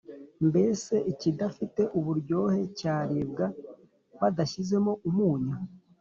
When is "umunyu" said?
5.09-5.55